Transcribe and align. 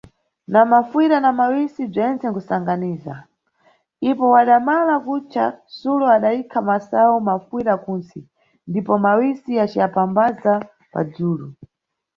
Na 0.53 0.61
mafuyira 0.71 1.17
na 1.21 1.31
mawisi, 1.39 1.81
bzense 1.91 2.25
nʼkumbasangabiza, 2.27 3.15
ipo 4.09 4.23
wadamala 4.33 4.95
kutca, 5.05 5.45
Sulo 5.77 6.05
adayikha 6.15 6.59
masayu 6.67 7.15
nafuyira 7.27 7.73
kunsi, 7.83 8.19
ndipo 8.69 8.93
mawisi 9.05 9.51
aciyapamphaza 9.63 10.53
padzulu. 10.91 11.47